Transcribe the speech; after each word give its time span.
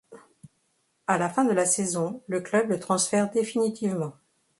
À 1.05 1.19
la 1.19 1.29
fin 1.29 1.45
de 1.45 1.51
la 1.53 1.67
saison, 1.67 2.23
le 2.25 2.41
club 2.41 2.71
le 2.71 2.79
transfère 2.79 3.29
définitivement. 3.29 4.13